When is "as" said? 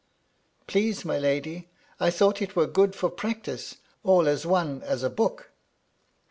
4.27-4.47, 4.81-5.03